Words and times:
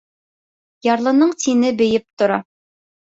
Ярлының 0.87 1.35
тине 1.43 1.73
бейеп 1.83 2.09
тора. 2.23 2.41